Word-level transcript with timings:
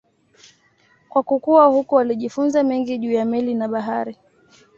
Kwa 1.09 1.23
kukua 1.23 1.65
huko 1.65 1.99
alijifunza 1.99 2.63
mengi 2.63 2.97
juu 2.97 3.11
ya 3.11 3.25
meli 3.25 3.53
na 3.53 3.67
bahari. 3.67 4.17